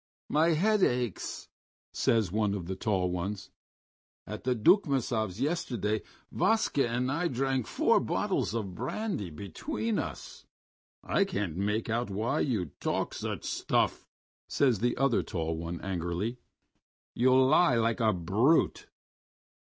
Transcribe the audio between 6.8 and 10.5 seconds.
and I drank four bottles of brandy between us."